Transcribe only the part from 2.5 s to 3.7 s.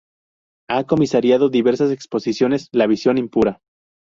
"La visión impura.